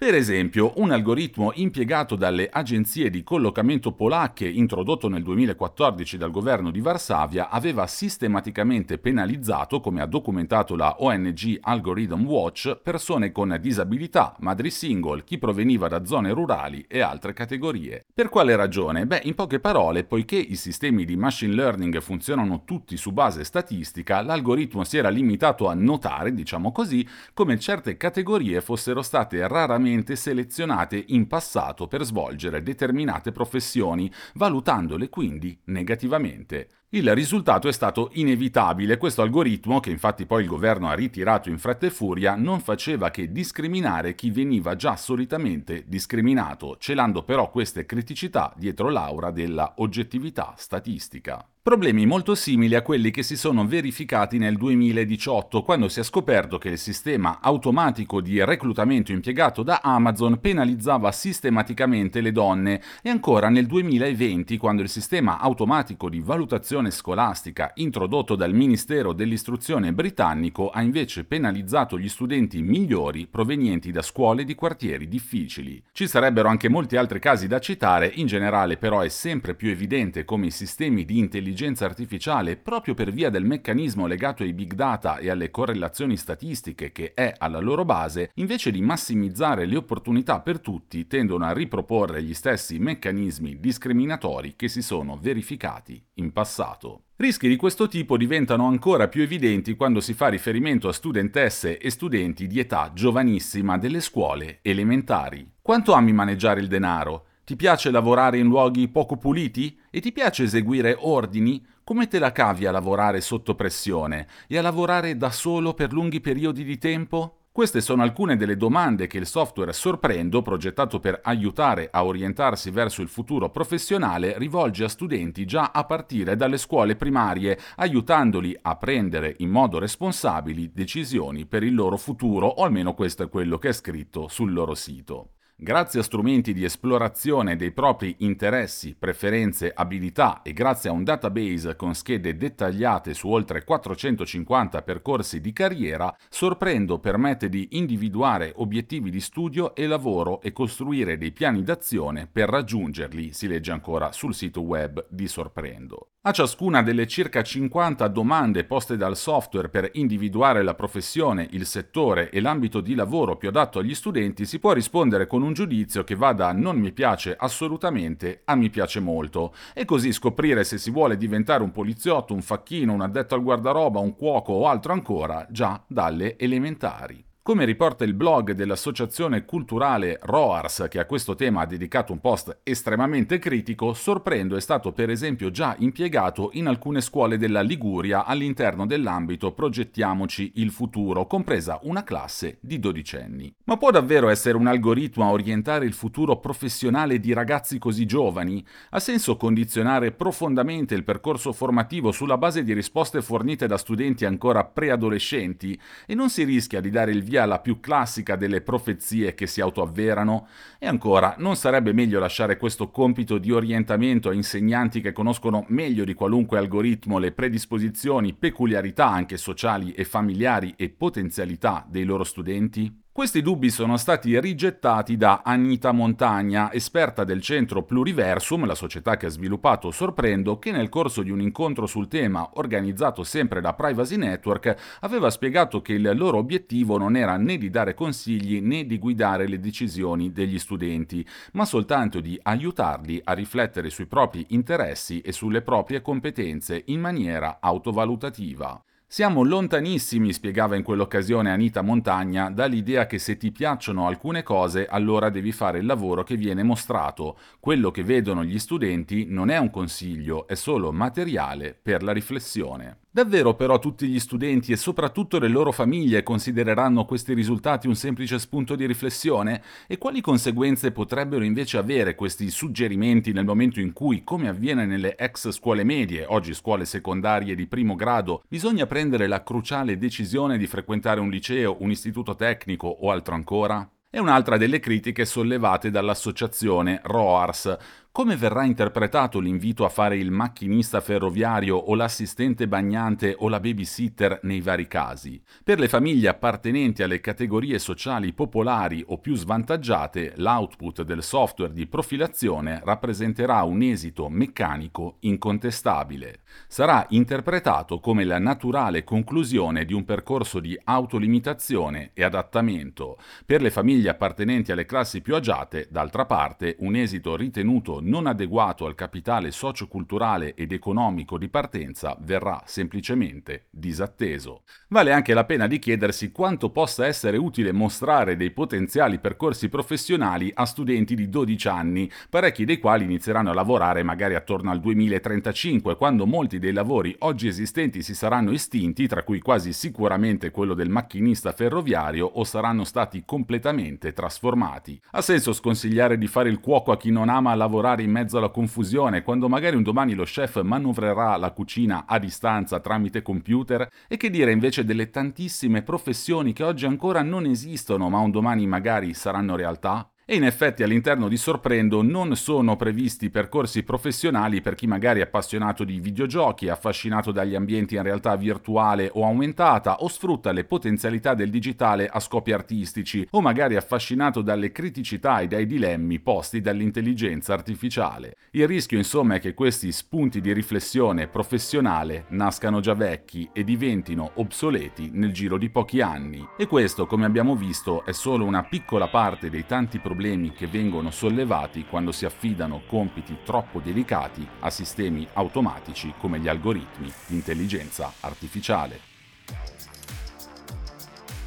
Per 0.00 0.14
esempio, 0.14 0.74
un 0.76 0.92
algoritmo 0.92 1.50
impiegato 1.56 2.14
dalle 2.14 2.48
agenzie 2.48 3.10
di 3.10 3.24
collocamento 3.24 3.90
polacche 3.90 4.48
introdotto 4.48 5.08
nel 5.08 5.24
2014 5.24 6.16
dal 6.16 6.30
governo 6.30 6.70
di 6.70 6.80
Varsavia 6.80 7.48
aveva 7.48 7.84
sistematicamente 7.88 8.98
penalizzato, 8.98 9.80
come 9.80 10.00
ha 10.00 10.06
documentato 10.06 10.76
la 10.76 10.94
ONG 11.00 11.58
Algorithm 11.62 12.24
Watch, 12.26 12.78
persone 12.80 13.32
con 13.32 13.58
disabilità, 13.60 14.36
madri 14.38 14.70
single, 14.70 15.24
chi 15.24 15.36
proveniva 15.36 15.88
da 15.88 16.04
zone 16.04 16.30
rurali 16.30 16.84
e 16.86 17.00
altre 17.00 17.32
categorie. 17.32 18.04
Per 18.14 18.28
quale 18.28 18.54
ragione? 18.54 19.04
Beh, 19.04 19.22
in 19.24 19.34
poche 19.34 19.58
parole, 19.58 20.04
poiché 20.04 20.36
i 20.36 20.54
sistemi 20.54 21.04
di 21.04 21.16
machine 21.16 21.54
learning 21.54 22.00
funzionano 22.00 22.62
tutti 22.64 22.96
su 22.96 23.10
base 23.10 23.42
statistica, 23.42 24.22
l'algoritmo 24.22 24.84
si 24.84 24.96
era 24.96 25.08
limitato 25.08 25.66
a 25.66 25.74
notare, 25.74 26.32
diciamo 26.32 26.70
così, 26.70 27.04
come 27.34 27.58
certe 27.58 27.96
categorie 27.96 28.60
fossero 28.60 29.02
state 29.02 29.44
raramente 29.48 29.86
selezionate 30.16 31.02
in 31.08 31.26
passato 31.26 31.86
per 31.86 32.04
svolgere 32.04 32.62
determinate 32.62 33.32
professioni, 33.32 34.10
valutandole 34.34 35.08
quindi 35.08 35.58
negativamente. 35.64 36.68
Il 36.90 37.14
risultato 37.14 37.68
è 37.68 37.72
stato 37.72 38.08
inevitabile. 38.14 38.96
Questo 38.96 39.20
algoritmo, 39.20 39.78
che 39.78 39.90
infatti 39.90 40.24
poi 40.24 40.40
il 40.40 40.48
governo 40.48 40.88
ha 40.88 40.94
ritirato 40.94 41.50
in 41.50 41.58
fretta 41.58 41.84
e 41.84 41.90
furia, 41.90 42.34
non 42.34 42.60
faceva 42.60 43.10
che 43.10 43.30
discriminare 43.30 44.14
chi 44.14 44.30
veniva 44.30 44.74
già 44.74 44.96
solitamente 44.96 45.84
discriminato, 45.86 46.78
celando 46.78 47.24
però 47.24 47.50
queste 47.50 47.84
criticità 47.84 48.54
dietro 48.56 48.88
l'aura 48.88 49.30
della 49.30 49.74
oggettività 49.76 50.54
statistica. 50.56 51.46
Problemi 51.60 52.06
molto 52.06 52.34
simili 52.34 52.74
a 52.76 52.80
quelli 52.80 53.10
che 53.10 53.22
si 53.22 53.36
sono 53.36 53.66
verificati 53.66 54.38
nel 54.38 54.56
2018, 54.56 55.62
quando 55.62 55.90
si 55.90 56.00
è 56.00 56.02
scoperto 56.02 56.56
che 56.56 56.70
il 56.70 56.78
sistema 56.78 57.40
automatico 57.42 58.22
di 58.22 58.42
reclutamento 58.42 59.12
impiegato 59.12 59.62
da 59.62 59.80
Amazon 59.82 60.40
penalizzava 60.40 61.12
sistematicamente 61.12 62.22
le 62.22 62.32
donne, 62.32 62.80
e 63.02 63.10
ancora 63.10 63.50
nel 63.50 63.66
2020, 63.66 64.56
quando 64.56 64.80
il 64.80 64.88
sistema 64.88 65.38
automatico 65.40 66.08
di 66.08 66.20
valutazione 66.20 66.77
scolastica 66.86 67.72
introdotto 67.74 68.36
dal 68.36 68.54
Ministero 68.54 69.12
dell'Istruzione 69.12 69.92
britannico 69.92 70.70
ha 70.70 70.80
invece 70.80 71.24
penalizzato 71.24 71.98
gli 71.98 72.08
studenti 72.08 72.62
migliori 72.62 73.26
provenienti 73.26 73.90
da 73.90 74.00
scuole 74.00 74.44
di 74.44 74.54
quartieri 74.54 75.08
difficili. 75.08 75.82
Ci 75.92 76.06
sarebbero 76.06 76.48
anche 76.48 76.68
molti 76.68 76.96
altri 76.96 77.18
casi 77.18 77.48
da 77.48 77.58
citare, 77.58 78.10
in 78.14 78.26
generale 78.26 78.76
però 78.76 79.00
è 79.00 79.08
sempre 79.08 79.54
più 79.54 79.70
evidente 79.70 80.24
come 80.24 80.46
i 80.46 80.50
sistemi 80.50 81.04
di 81.04 81.18
intelligenza 81.18 81.84
artificiale 81.84 82.56
proprio 82.56 82.94
per 82.94 83.10
via 83.10 83.28
del 83.28 83.44
meccanismo 83.44 84.06
legato 84.06 84.42
ai 84.44 84.52
big 84.52 84.74
data 84.74 85.18
e 85.18 85.28
alle 85.28 85.50
correlazioni 85.50 86.16
statistiche 86.16 86.92
che 86.92 87.12
è 87.14 87.34
alla 87.36 87.58
loro 87.58 87.84
base, 87.84 88.30
invece 88.34 88.70
di 88.70 88.80
massimizzare 88.80 89.66
le 89.66 89.76
opportunità 89.76 90.40
per 90.40 90.60
tutti, 90.60 91.06
tendono 91.06 91.44
a 91.44 91.52
riproporre 91.52 92.22
gli 92.22 92.34
stessi 92.34 92.78
meccanismi 92.78 93.58
discriminatori 93.58 94.54
che 94.56 94.68
si 94.68 94.82
sono 94.82 95.18
verificati 95.20 96.00
in 96.14 96.32
passato. 96.32 96.67
Rischi 97.16 97.48
di 97.48 97.56
questo 97.56 97.88
tipo 97.88 98.16
diventano 98.16 98.66
ancora 98.66 99.08
più 99.08 99.22
evidenti 99.22 99.74
quando 99.74 100.00
si 100.00 100.14
fa 100.14 100.28
riferimento 100.28 100.88
a 100.88 100.92
studentesse 100.92 101.78
e 101.78 101.90
studenti 101.90 102.46
di 102.46 102.60
età 102.60 102.92
giovanissima 102.94 103.78
delle 103.78 104.00
scuole 104.00 104.60
elementari. 104.62 105.48
Quanto 105.60 105.92
ami 105.92 106.12
maneggiare 106.12 106.60
il 106.60 106.68
denaro? 106.68 107.24
Ti 107.44 107.56
piace 107.56 107.90
lavorare 107.90 108.38
in 108.38 108.46
luoghi 108.46 108.88
poco 108.88 109.16
puliti? 109.16 109.78
E 109.90 110.00
ti 110.00 110.12
piace 110.12 110.42
eseguire 110.42 110.94
ordini? 110.98 111.64
Come 111.82 112.06
te 112.06 112.18
la 112.18 112.32
cavi 112.32 112.66
a 112.66 112.70
lavorare 112.70 113.22
sotto 113.22 113.54
pressione 113.54 114.26
e 114.46 114.58
a 114.58 114.62
lavorare 114.62 115.16
da 115.16 115.30
solo 115.30 115.72
per 115.72 115.92
lunghi 115.92 116.20
periodi 116.20 116.62
di 116.62 116.76
tempo? 116.76 117.37
Queste 117.58 117.80
sono 117.80 118.04
alcune 118.04 118.36
delle 118.36 118.56
domande 118.56 119.08
che 119.08 119.18
il 119.18 119.26
software 119.26 119.72
Sorprendo, 119.72 120.42
progettato 120.42 121.00
per 121.00 121.18
aiutare 121.24 121.88
a 121.90 122.04
orientarsi 122.04 122.70
verso 122.70 123.02
il 123.02 123.08
futuro 123.08 123.50
professionale, 123.50 124.38
rivolge 124.38 124.84
a 124.84 124.88
studenti 124.88 125.44
già 125.44 125.72
a 125.74 125.82
partire 125.82 126.36
dalle 126.36 126.56
scuole 126.56 126.94
primarie, 126.94 127.58
aiutandoli 127.74 128.56
a 128.62 128.76
prendere 128.76 129.34
in 129.38 129.50
modo 129.50 129.80
responsabili 129.80 130.70
decisioni 130.72 131.46
per 131.46 131.64
il 131.64 131.74
loro 131.74 131.96
futuro, 131.96 132.46
o 132.46 132.62
almeno 132.62 132.94
questo 132.94 133.24
è 133.24 133.28
quello 133.28 133.58
che 133.58 133.70
è 133.70 133.72
scritto 133.72 134.28
sul 134.28 134.52
loro 134.52 134.76
sito. 134.76 135.30
Grazie 135.60 135.98
a 135.98 136.02
strumenti 136.04 136.52
di 136.52 136.62
esplorazione 136.62 137.56
dei 137.56 137.72
propri 137.72 138.14
interessi, 138.18 138.94
preferenze, 138.96 139.72
abilità 139.74 140.42
e 140.42 140.52
grazie 140.52 140.88
a 140.88 140.92
un 140.92 141.02
database 141.02 141.74
con 141.74 141.96
schede 141.96 142.36
dettagliate 142.36 143.12
su 143.12 143.28
oltre 143.28 143.64
450 143.64 144.82
percorsi 144.82 145.40
di 145.40 145.52
carriera, 145.52 146.16
Sorprendo 146.28 147.00
permette 147.00 147.48
di 147.48 147.70
individuare 147.72 148.52
obiettivi 148.54 149.10
di 149.10 149.20
studio 149.20 149.74
e 149.74 149.88
lavoro 149.88 150.40
e 150.42 150.52
costruire 150.52 151.18
dei 151.18 151.32
piani 151.32 151.64
d'azione 151.64 152.28
per 152.30 152.48
raggiungerli, 152.48 153.32
si 153.32 153.48
legge 153.48 153.72
ancora 153.72 154.12
sul 154.12 154.36
sito 154.36 154.60
web 154.60 155.06
di 155.10 155.26
Sorprendo. 155.26 156.10
A 156.22 156.32
ciascuna 156.32 156.82
delle 156.82 157.06
circa 157.06 157.42
50 157.42 158.06
domande 158.08 158.64
poste 158.64 158.96
dal 158.96 159.16
software 159.16 159.70
per 159.70 159.88
individuare 159.94 160.62
la 160.62 160.74
professione, 160.74 161.48
il 161.52 161.64
settore 161.64 162.28
e 162.28 162.40
l'ambito 162.40 162.80
di 162.80 162.94
lavoro 162.94 163.36
più 163.36 163.48
adatto 163.48 163.78
agli 163.78 163.94
studenti 163.94 164.44
si 164.44 164.58
può 164.58 164.72
rispondere 164.72 165.26
con 165.26 165.42
un 165.42 165.47
un 165.48 165.54
giudizio 165.54 166.04
che 166.04 166.14
va 166.14 166.32
da 166.32 166.52
non 166.52 166.78
mi 166.78 166.92
piace 166.92 167.34
assolutamente 167.36 168.42
a 168.44 168.54
mi 168.54 168.70
piace 168.70 169.00
molto 169.00 169.54
e 169.74 169.84
così 169.84 170.12
scoprire 170.12 170.62
se 170.62 170.78
si 170.78 170.90
vuole 170.90 171.16
diventare 171.16 171.62
un 171.62 171.72
poliziotto, 171.72 172.34
un 172.34 172.42
facchino, 172.42 172.92
un 172.92 173.00
addetto 173.00 173.34
al 173.34 173.42
guardaroba, 173.42 173.98
un 173.98 174.14
cuoco 174.14 174.52
o 174.52 174.68
altro 174.68 174.92
ancora 174.92 175.46
già 175.50 175.82
dalle 175.88 176.38
elementari. 176.38 177.27
Come 177.48 177.64
riporta 177.64 178.04
il 178.04 178.12
blog 178.12 178.52
dell'associazione 178.52 179.46
culturale 179.46 180.18
Roars, 180.20 180.86
che 180.90 180.98
a 180.98 181.06
questo 181.06 181.34
tema 181.34 181.62
ha 181.62 181.66
dedicato 181.66 182.12
un 182.12 182.20
post 182.20 182.58
estremamente 182.62 183.38
critico, 183.38 183.94
Sorprendo 183.94 184.54
è 184.54 184.60
stato 184.60 184.92
per 184.92 185.08
esempio 185.08 185.50
già 185.50 185.74
impiegato 185.78 186.50
in 186.52 186.66
alcune 186.66 187.00
scuole 187.00 187.38
della 187.38 187.62
Liguria 187.62 188.26
all'interno 188.26 188.84
dell'ambito 188.84 189.52
Progettiamoci 189.52 190.52
il 190.56 190.70
futuro, 190.70 191.26
compresa 191.26 191.78
una 191.84 192.04
classe 192.04 192.58
di 192.60 192.78
dodicenni. 192.78 193.50
Ma 193.64 193.78
può 193.78 193.90
davvero 193.90 194.28
essere 194.28 194.58
un 194.58 194.66
algoritmo 194.66 195.24
a 195.24 195.30
orientare 195.30 195.86
il 195.86 195.94
futuro 195.94 196.36
professionale 196.36 197.18
di 197.18 197.32
ragazzi 197.32 197.78
così 197.78 198.04
giovani? 198.04 198.62
Ha 198.90 199.00
senso 199.00 199.38
condizionare 199.38 200.12
profondamente 200.12 200.94
il 200.94 201.02
percorso 201.02 201.54
formativo 201.54 202.12
sulla 202.12 202.36
base 202.36 202.62
di 202.62 202.74
risposte 202.74 203.22
fornite 203.22 203.66
da 203.66 203.78
studenti 203.78 204.26
ancora 204.26 204.64
preadolescenti? 204.64 205.80
E 206.04 206.14
non 206.14 206.28
si 206.28 206.44
rischia 206.44 206.82
di 206.82 206.90
dare 206.90 207.10
il 207.10 207.22
via 207.22 207.36
la 207.46 207.58
più 207.58 207.80
classica 207.80 208.36
delle 208.36 208.60
profezie 208.60 209.34
che 209.34 209.46
si 209.46 209.60
autoavverano? 209.60 210.48
E 210.78 210.86
ancora, 210.86 211.34
non 211.38 211.56
sarebbe 211.56 211.92
meglio 211.92 212.20
lasciare 212.20 212.56
questo 212.56 212.90
compito 212.90 213.38
di 213.38 213.50
orientamento 213.50 214.28
a 214.28 214.34
insegnanti 214.34 215.00
che 215.00 215.12
conoscono 215.12 215.64
meglio 215.68 216.04
di 216.04 216.14
qualunque 216.14 216.58
algoritmo 216.58 217.18
le 217.18 217.32
predisposizioni, 217.32 218.34
peculiarità 218.34 219.08
anche 219.08 219.36
sociali 219.36 219.92
e 219.92 220.04
familiari 220.04 220.74
e 220.76 220.88
potenzialità 220.88 221.86
dei 221.88 222.04
loro 222.04 222.24
studenti? 222.24 223.06
Questi 223.18 223.42
dubbi 223.42 223.68
sono 223.70 223.96
stati 223.96 224.38
rigettati 224.38 225.16
da 225.16 225.42
Anita 225.44 225.90
Montagna, 225.90 226.72
esperta 226.72 227.24
del 227.24 227.42
centro 227.42 227.82
Pluriversum, 227.82 228.64
la 228.64 228.76
società 228.76 229.16
che 229.16 229.26
ha 229.26 229.28
sviluppato 229.28 229.90
Sorprendo, 229.90 230.60
che 230.60 230.70
nel 230.70 230.88
corso 230.88 231.24
di 231.24 231.32
un 231.32 231.40
incontro 231.40 231.86
sul 231.86 232.06
tema 232.06 232.48
organizzato 232.54 233.24
sempre 233.24 233.60
da 233.60 233.74
Privacy 233.74 234.14
Network 234.14 234.98
aveva 235.00 235.30
spiegato 235.30 235.82
che 235.82 235.94
il 235.94 236.12
loro 236.16 236.38
obiettivo 236.38 236.96
non 236.96 237.16
era 237.16 237.36
né 237.36 237.58
di 237.58 237.70
dare 237.70 237.92
consigli 237.92 238.60
né 238.60 238.86
di 238.86 239.00
guidare 239.00 239.48
le 239.48 239.58
decisioni 239.58 240.30
degli 240.30 240.60
studenti, 240.60 241.26
ma 241.54 241.64
soltanto 241.64 242.20
di 242.20 242.38
aiutarli 242.40 243.20
a 243.24 243.32
riflettere 243.32 243.90
sui 243.90 244.06
propri 244.06 244.46
interessi 244.50 245.20
e 245.22 245.32
sulle 245.32 245.62
proprie 245.62 246.02
competenze 246.02 246.84
in 246.86 247.00
maniera 247.00 247.58
autovalutativa. 247.60 248.80
Siamo 249.10 249.42
lontanissimi, 249.42 250.34
spiegava 250.34 250.76
in 250.76 250.82
quell'occasione 250.82 251.50
Anita 251.50 251.80
Montagna, 251.80 252.50
dall'idea 252.50 253.06
che 253.06 253.18
se 253.18 253.38
ti 253.38 253.50
piacciono 253.50 254.06
alcune 254.06 254.42
cose 254.42 254.84
allora 254.84 255.30
devi 255.30 255.50
fare 255.50 255.78
il 255.78 255.86
lavoro 255.86 256.22
che 256.22 256.36
viene 256.36 256.62
mostrato. 256.62 257.38
Quello 257.58 257.90
che 257.90 258.04
vedono 258.04 258.44
gli 258.44 258.58
studenti 258.58 259.24
non 259.26 259.48
è 259.48 259.56
un 259.56 259.70
consiglio, 259.70 260.46
è 260.46 260.54
solo 260.54 260.92
materiale 260.92 261.72
per 261.72 262.02
la 262.02 262.12
riflessione. 262.12 262.98
Davvero 263.10 263.54
però 263.54 263.78
tutti 263.78 264.06
gli 264.06 264.20
studenti 264.20 264.70
e 264.70 264.76
soprattutto 264.76 265.38
le 265.38 265.48
loro 265.48 265.72
famiglie 265.72 266.22
considereranno 266.22 267.06
questi 267.06 267.32
risultati 267.32 267.86
un 267.86 267.94
semplice 267.94 268.38
spunto 268.38 268.76
di 268.76 268.84
riflessione? 268.84 269.62
E 269.86 269.96
quali 269.96 270.20
conseguenze 270.20 270.92
potrebbero 270.92 271.42
invece 271.42 271.78
avere 271.78 272.14
questi 272.14 272.50
suggerimenti 272.50 273.32
nel 273.32 273.46
momento 273.46 273.80
in 273.80 273.94
cui, 273.94 274.24
come 274.24 274.48
avviene 274.48 274.84
nelle 274.84 275.16
ex 275.16 275.50
scuole 275.50 275.84
medie, 275.84 276.26
oggi 276.28 276.52
scuole 276.52 276.84
secondarie 276.84 277.54
di 277.54 277.66
primo 277.66 277.94
grado, 277.94 278.42
bisogna 278.46 278.86
prendere 278.86 279.26
la 279.26 279.42
cruciale 279.42 279.96
decisione 279.96 280.58
di 280.58 280.66
frequentare 280.66 281.18
un 281.18 281.30
liceo, 281.30 281.78
un 281.80 281.90
istituto 281.90 282.34
tecnico 282.34 282.88
o 282.88 283.10
altro 283.10 283.34
ancora? 283.34 283.90
È 284.10 284.18
un'altra 284.18 284.56
delle 284.56 284.80
critiche 284.80 285.26
sollevate 285.26 285.90
dall'associazione 285.90 287.00
ROARS, 287.04 287.76
come 288.18 288.34
verrà 288.34 288.64
interpretato 288.64 289.38
l'invito 289.38 289.84
a 289.84 289.88
fare 289.88 290.16
il 290.16 290.32
macchinista 290.32 291.00
ferroviario 291.00 291.76
o 291.76 291.94
l'assistente 291.94 292.66
bagnante 292.66 293.36
o 293.38 293.48
la 293.48 293.60
babysitter 293.60 294.40
nei 294.42 294.60
vari 294.60 294.88
casi? 294.88 295.40
Per 295.62 295.78
le 295.78 295.86
famiglie 295.86 296.26
appartenenti 296.26 297.04
alle 297.04 297.20
categorie 297.20 297.78
sociali 297.78 298.32
popolari 298.32 299.04
o 299.06 299.18
più 299.18 299.36
svantaggiate, 299.36 300.32
l'output 300.34 301.04
del 301.04 301.22
software 301.22 301.72
di 301.72 301.86
profilazione 301.86 302.80
rappresenterà 302.82 303.62
un 303.62 303.82
esito 303.82 304.28
meccanico 304.28 305.18
incontestabile. 305.20 306.40
Sarà 306.66 307.06
interpretato 307.10 308.00
come 308.00 308.24
la 308.24 308.40
naturale 308.40 309.04
conclusione 309.04 309.84
di 309.84 309.94
un 309.94 310.04
percorso 310.04 310.58
di 310.58 310.76
autolimitazione 310.82 312.10
e 312.14 312.24
adattamento. 312.24 313.16
Per 313.46 313.62
le 313.62 313.70
famiglie 313.70 314.08
appartenenti 314.08 314.72
alle 314.72 314.86
classi 314.86 315.20
più 315.20 315.36
agiate, 315.36 315.86
d'altra 315.88 316.24
parte, 316.24 316.74
un 316.80 316.96
esito 316.96 317.36
ritenuto 317.36 318.06
non 318.08 318.26
adeguato 318.26 318.86
al 318.86 318.94
capitale 318.94 319.50
socioculturale 319.50 320.54
ed 320.54 320.72
economico 320.72 321.36
di 321.36 321.48
partenza 321.48 322.16
verrà 322.20 322.62
semplicemente 322.64 323.66
disatteso. 323.70 324.62
Vale 324.88 325.12
anche 325.12 325.34
la 325.34 325.44
pena 325.44 325.66
di 325.66 325.78
chiedersi 325.78 326.32
quanto 326.32 326.70
possa 326.70 327.06
essere 327.06 327.36
utile 327.36 327.70
mostrare 327.70 328.36
dei 328.36 328.50
potenziali 328.50 329.18
percorsi 329.18 329.68
professionali 329.68 330.50
a 330.54 330.64
studenti 330.64 331.14
di 331.14 331.28
12 331.28 331.68
anni, 331.68 332.10
parecchi 332.30 332.64
dei 332.64 332.78
quali 332.78 333.04
inizieranno 333.04 333.50
a 333.50 333.54
lavorare 333.54 334.02
magari 334.02 334.34
attorno 334.34 334.70
al 334.70 334.80
2035, 334.80 335.96
quando 335.96 336.26
molti 336.26 336.58
dei 336.58 336.72
lavori 336.72 337.14
oggi 337.20 337.46
esistenti 337.46 338.02
si 338.02 338.14
saranno 338.14 338.52
estinti, 338.52 339.06
tra 339.06 339.22
cui 339.22 339.40
quasi 339.40 339.74
sicuramente 339.74 340.50
quello 340.50 340.72
del 340.72 340.88
macchinista 340.88 341.52
ferroviario, 341.52 342.26
o 342.26 342.44
saranno 342.44 342.84
stati 342.84 343.22
completamente 343.26 344.14
trasformati. 344.14 344.98
Ha 345.10 345.20
senso 345.20 345.52
sconsigliare 345.52 346.16
di 346.16 346.26
fare 346.26 346.48
il 346.48 346.60
cuoco 346.60 346.90
a 346.90 346.96
chi 346.96 347.10
non 347.10 347.28
ama 347.28 347.54
lavorare 347.54 347.97
in 348.02 348.10
mezzo 348.10 348.38
alla 348.38 348.48
confusione, 348.48 349.22
quando 349.22 349.48
magari 349.48 349.76
un 349.76 349.82
domani 349.82 350.14
lo 350.14 350.24
chef 350.24 350.62
manovrerà 350.62 351.36
la 351.36 351.52
cucina 351.52 352.04
a 352.06 352.18
distanza 352.18 352.80
tramite 352.80 353.22
computer? 353.22 353.88
E 354.08 354.16
che 354.16 354.30
dire 354.30 354.52
invece 354.52 354.84
delle 354.84 355.10
tantissime 355.10 355.82
professioni 355.82 356.52
che 356.52 356.64
oggi 356.64 356.86
ancora 356.86 357.22
non 357.22 357.46
esistono, 357.46 358.08
ma 358.08 358.18
un 358.18 358.30
domani 358.30 358.66
magari 358.66 359.14
saranno 359.14 359.56
realtà? 359.56 360.10
E 360.30 360.36
in 360.36 360.44
effetti 360.44 360.82
all'interno 360.82 361.26
di 361.26 361.38
Sorprendo 361.38 362.02
non 362.02 362.36
sono 362.36 362.76
previsti 362.76 363.30
percorsi 363.30 363.82
professionali 363.82 364.60
per 364.60 364.74
chi 364.74 364.86
magari 364.86 365.20
è 365.20 365.22
appassionato 365.22 365.84
di 365.84 366.00
videogiochi, 366.00 366.68
affascinato 366.68 367.32
dagli 367.32 367.54
ambienti 367.54 367.94
in 367.94 368.02
realtà 368.02 368.36
virtuale 368.36 369.08
o 369.10 369.24
aumentata, 369.24 370.02
o 370.02 370.08
sfrutta 370.08 370.52
le 370.52 370.64
potenzialità 370.64 371.32
del 371.32 371.48
digitale 371.48 372.08
a 372.08 372.20
scopi 372.20 372.52
artistici, 372.52 373.26
o 373.30 373.40
magari 373.40 373.76
affascinato 373.76 374.42
dalle 374.42 374.70
criticità 374.70 375.40
e 375.40 375.46
dai 375.46 375.64
dilemmi 375.64 376.20
posti 376.20 376.60
dall'intelligenza 376.60 377.54
artificiale. 377.54 378.36
Il 378.50 378.66
rischio 378.66 378.98
insomma 378.98 379.36
è 379.36 379.40
che 379.40 379.54
questi 379.54 379.90
spunti 379.92 380.42
di 380.42 380.52
riflessione 380.52 381.26
professionale 381.26 382.26
nascano 382.32 382.80
già 382.80 382.92
vecchi 382.92 383.48
e 383.50 383.64
diventino 383.64 384.32
obsoleti 384.34 385.08
nel 385.10 385.32
giro 385.32 385.56
di 385.56 385.70
pochi 385.70 386.02
anni. 386.02 386.46
E 386.58 386.66
questo, 386.66 387.06
come 387.06 387.24
abbiamo 387.24 387.56
visto, 387.56 388.04
è 388.04 388.12
solo 388.12 388.44
una 388.44 388.64
piccola 388.64 389.08
parte 389.08 389.48
dei 389.48 389.64
tanti 389.64 389.96
problemi 389.98 390.16
problemi 390.18 390.52
che 390.52 390.66
vengono 390.66 391.12
sollevati 391.12 391.84
quando 391.88 392.10
si 392.10 392.24
affidano 392.24 392.82
compiti 392.88 393.36
troppo 393.44 393.78
delicati 393.78 394.44
a 394.58 394.68
sistemi 394.68 395.24
automatici 395.34 396.12
come 396.18 396.40
gli 396.40 396.48
algoritmi 396.48 397.08
di 397.28 397.36
intelligenza 397.36 398.12
artificiale. 398.18 398.98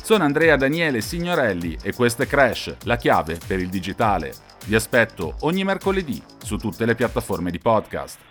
Sono 0.02 0.24
Andrea 0.24 0.56
Daniele 0.56 1.02
Signorelli 1.02 1.78
e 1.84 1.94
questo 1.94 2.24
è 2.24 2.28
Crash, 2.28 2.78
la 2.84 2.96
chiave 2.96 3.40
per 3.46 3.60
il 3.60 3.68
digitale. 3.68 4.34
Vi 4.66 4.76
aspetto 4.76 5.36
ogni 5.42 5.66
mercoledì 5.66 6.24
su 6.42 6.56
tutte 6.56 6.86
le 6.86 6.96
piattaforme 6.96 7.52
di 7.52 7.60
podcast. 7.60 8.31